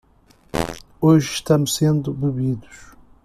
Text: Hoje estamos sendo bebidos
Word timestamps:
Hoje 0.99 1.31
estamos 1.31 1.75
sendo 1.75 2.11
bebidos 2.11 2.75